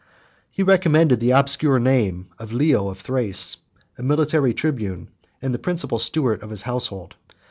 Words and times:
He 0.49 0.63
recommended 0.63 1.19
the 1.19 1.29
obscure 1.29 1.77
name 1.77 2.29
of 2.39 2.51
Leo 2.51 2.89
of 2.89 2.97
Thrace, 2.97 3.57
a 3.99 4.01
military 4.01 4.51
tribune, 4.51 5.09
and 5.43 5.53
the 5.53 5.59
principal 5.59 5.99
steward 5.99 6.41
of 6.41 6.49
his 6.49 6.63
household. 6.63 7.13